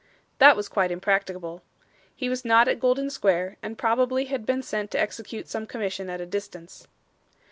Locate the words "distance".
6.25-6.87